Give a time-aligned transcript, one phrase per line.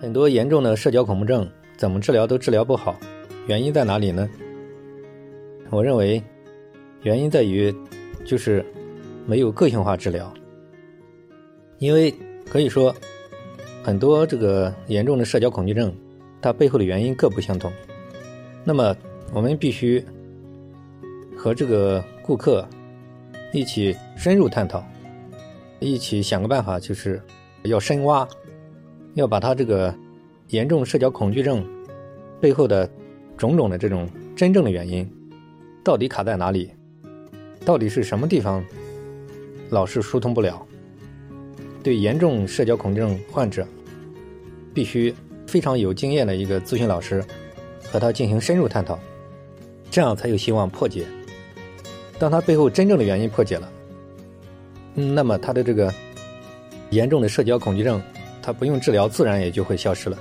[0.00, 2.98] 很多严重的社交恐怖症怎么治疗都治疗不好，
[3.46, 4.28] 原因在哪里呢？
[5.70, 6.22] 我认为，
[7.02, 7.74] 原因在于
[8.24, 8.64] 就是
[9.26, 10.32] 没有个性化治疗。
[11.78, 12.14] 因为
[12.48, 12.94] 可以说，
[13.82, 15.94] 很多这个严重的社交恐惧症，
[16.42, 17.72] 它背后的原因各不相同。
[18.64, 18.94] 那么，
[19.32, 20.04] 我们必须
[21.36, 22.66] 和这个顾客
[23.52, 24.84] 一起深入探讨，
[25.80, 27.20] 一起想个办法，就是
[27.64, 28.28] 要深挖，
[29.16, 29.92] 要把他这个
[30.48, 31.66] 严重社交恐惧症
[32.38, 32.88] 背后的
[33.34, 35.10] 种种的这种真正的原因，
[35.82, 36.70] 到底卡在哪里？
[37.64, 38.62] 到底是什么地方
[39.70, 40.64] 老是疏通不了？
[41.82, 43.66] 对严重社交恐惧症患者，
[44.74, 45.14] 必须
[45.46, 47.24] 非常有经验的一个咨询老师
[47.90, 48.98] 和他进行深入探讨，
[49.90, 51.06] 这样才有希望破解。
[52.18, 53.72] 当他背后真正的原因破解了，
[54.94, 55.92] 那么他的这个
[56.90, 58.02] 严重的社交恐惧症，
[58.46, 60.16] 它不用治疗，自然也就会消失了。